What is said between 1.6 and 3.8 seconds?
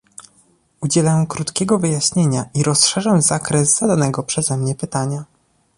wyjaśnienia i rozszerzę zakres